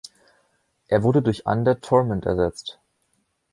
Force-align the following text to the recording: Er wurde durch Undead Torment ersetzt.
Er 0.87 1.03
wurde 1.03 1.21
durch 1.21 1.45
Undead 1.45 1.83
Torment 1.83 2.25
ersetzt. 2.25 2.79